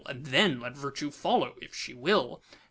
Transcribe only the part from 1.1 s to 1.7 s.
follow